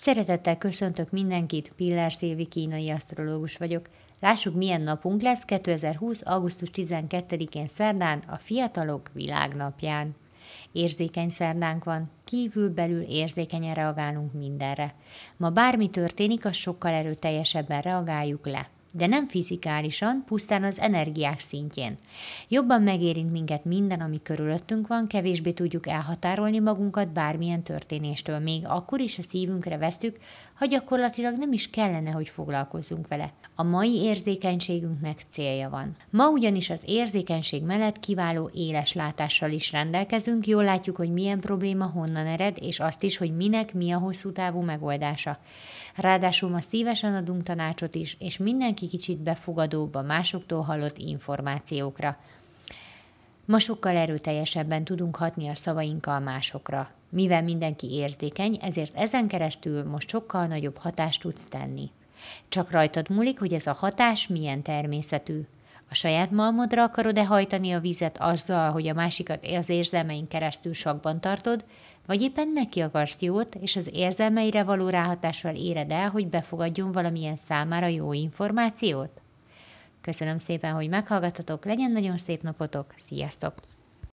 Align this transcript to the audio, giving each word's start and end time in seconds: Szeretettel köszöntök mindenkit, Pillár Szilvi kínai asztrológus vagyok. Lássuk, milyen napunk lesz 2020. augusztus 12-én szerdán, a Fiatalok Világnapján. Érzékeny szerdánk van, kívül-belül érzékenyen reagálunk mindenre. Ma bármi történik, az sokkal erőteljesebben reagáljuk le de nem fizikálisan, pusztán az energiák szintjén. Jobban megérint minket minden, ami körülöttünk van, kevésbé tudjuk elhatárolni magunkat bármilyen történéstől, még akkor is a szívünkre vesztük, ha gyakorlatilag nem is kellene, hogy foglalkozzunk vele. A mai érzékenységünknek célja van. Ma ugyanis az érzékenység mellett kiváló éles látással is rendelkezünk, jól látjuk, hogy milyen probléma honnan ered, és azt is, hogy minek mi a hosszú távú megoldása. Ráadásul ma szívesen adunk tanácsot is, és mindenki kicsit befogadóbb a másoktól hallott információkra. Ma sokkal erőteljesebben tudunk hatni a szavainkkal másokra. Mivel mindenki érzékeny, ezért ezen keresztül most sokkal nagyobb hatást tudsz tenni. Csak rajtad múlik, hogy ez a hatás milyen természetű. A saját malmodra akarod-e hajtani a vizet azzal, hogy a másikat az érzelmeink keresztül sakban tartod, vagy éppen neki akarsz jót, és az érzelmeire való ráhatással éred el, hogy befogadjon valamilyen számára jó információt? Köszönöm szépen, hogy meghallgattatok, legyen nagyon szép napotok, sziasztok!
Szeretettel 0.00 0.56
köszöntök 0.56 1.10
mindenkit, 1.10 1.72
Pillár 1.76 2.12
Szilvi 2.12 2.46
kínai 2.46 2.90
asztrológus 2.90 3.56
vagyok. 3.56 3.86
Lássuk, 4.20 4.54
milyen 4.54 4.80
napunk 4.80 5.22
lesz 5.22 5.44
2020. 5.44 6.22
augusztus 6.26 6.68
12-én 6.72 7.66
szerdán, 7.66 8.22
a 8.28 8.36
Fiatalok 8.36 9.10
Világnapján. 9.12 10.16
Érzékeny 10.72 11.28
szerdánk 11.28 11.84
van, 11.84 12.10
kívül-belül 12.24 13.02
érzékenyen 13.02 13.74
reagálunk 13.74 14.32
mindenre. 14.32 14.94
Ma 15.36 15.50
bármi 15.50 15.90
történik, 15.90 16.44
az 16.44 16.56
sokkal 16.56 16.92
erőteljesebben 16.92 17.80
reagáljuk 17.80 18.46
le 18.46 18.68
de 18.94 19.06
nem 19.06 19.26
fizikálisan, 19.26 20.22
pusztán 20.26 20.64
az 20.64 20.80
energiák 20.80 21.40
szintjén. 21.40 21.96
Jobban 22.48 22.82
megérint 22.82 23.32
minket 23.32 23.64
minden, 23.64 24.00
ami 24.00 24.22
körülöttünk 24.22 24.86
van, 24.86 25.06
kevésbé 25.06 25.50
tudjuk 25.50 25.88
elhatárolni 25.88 26.58
magunkat 26.58 27.12
bármilyen 27.12 27.62
történéstől, 27.62 28.38
még 28.38 28.62
akkor 28.66 29.00
is 29.00 29.18
a 29.18 29.22
szívünkre 29.22 29.76
vesztük, 29.76 30.16
ha 30.54 30.66
gyakorlatilag 30.66 31.36
nem 31.36 31.52
is 31.52 31.70
kellene, 31.70 32.10
hogy 32.10 32.28
foglalkozzunk 32.28 33.08
vele. 33.08 33.32
A 33.54 33.62
mai 33.62 33.94
érzékenységünknek 33.94 35.22
célja 35.28 35.68
van. 35.70 35.96
Ma 36.10 36.28
ugyanis 36.28 36.70
az 36.70 36.82
érzékenység 36.86 37.62
mellett 37.62 38.00
kiváló 38.00 38.50
éles 38.54 38.92
látással 38.92 39.50
is 39.50 39.72
rendelkezünk, 39.72 40.46
jól 40.46 40.64
látjuk, 40.64 40.96
hogy 40.96 41.10
milyen 41.10 41.40
probléma 41.40 41.86
honnan 41.86 42.26
ered, 42.26 42.56
és 42.60 42.80
azt 42.80 43.02
is, 43.02 43.16
hogy 43.16 43.36
minek 43.36 43.74
mi 43.74 43.90
a 43.90 43.98
hosszú 43.98 44.32
távú 44.32 44.60
megoldása. 44.60 45.38
Ráadásul 45.94 46.50
ma 46.50 46.60
szívesen 46.60 47.14
adunk 47.14 47.42
tanácsot 47.42 47.94
is, 47.94 48.16
és 48.20 48.36
mindenki 48.36 48.77
kicsit 48.86 49.18
befogadóbb 49.18 49.94
a 49.94 50.02
másoktól 50.02 50.60
hallott 50.60 50.98
információkra. 50.98 52.16
Ma 53.44 53.58
sokkal 53.58 53.96
erőteljesebben 53.96 54.84
tudunk 54.84 55.16
hatni 55.16 55.48
a 55.48 55.54
szavainkkal 55.54 56.18
másokra. 56.18 56.90
Mivel 57.08 57.42
mindenki 57.42 57.92
érzékeny, 57.92 58.58
ezért 58.60 58.94
ezen 58.94 59.26
keresztül 59.26 59.84
most 59.84 60.08
sokkal 60.08 60.46
nagyobb 60.46 60.76
hatást 60.76 61.20
tudsz 61.20 61.44
tenni. 61.48 61.90
Csak 62.48 62.70
rajtad 62.70 63.10
múlik, 63.10 63.38
hogy 63.38 63.52
ez 63.52 63.66
a 63.66 63.72
hatás 63.72 64.26
milyen 64.26 64.62
természetű. 64.62 65.40
A 65.90 65.94
saját 65.94 66.30
malmodra 66.30 66.82
akarod-e 66.82 67.26
hajtani 67.26 67.72
a 67.72 67.80
vizet 67.80 68.18
azzal, 68.18 68.70
hogy 68.70 68.88
a 68.88 68.94
másikat 68.94 69.46
az 69.56 69.68
érzelmeink 69.68 70.28
keresztül 70.28 70.72
sakban 70.72 71.20
tartod, 71.20 71.64
vagy 72.06 72.22
éppen 72.22 72.48
neki 72.48 72.80
akarsz 72.80 73.20
jót, 73.22 73.54
és 73.54 73.76
az 73.76 73.90
érzelmeire 73.92 74.62
való 74.62 74.88
ráhatással 74.88 75.54
éred 75.54 75.90
el, 75.90 76.08
hogy 76.10 76.28
befogadjon 76.28 76.92
valamilyen 76.92 77.36
számára 77.36 77.86
jó 77.86 78.12
információt? 78.12 79.22
Köszönöm 80.00 80.38
szépen, 80.38 80.74
hogy 80.74 80.88
meghallgattatok, 80.88 81.64
legyen 81.64 81.92
nagyon 81.92 82.16
szép 82.16 82.42
napotok, 82.42 82.92
sziasztok! 82.96 83.54